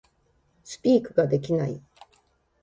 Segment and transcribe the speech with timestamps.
[0.63, 1.79] Speak ができない